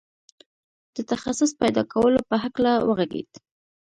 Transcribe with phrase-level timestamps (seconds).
[0.95, 3.31] د تخصص پيدا کولو په هکله وغږېد.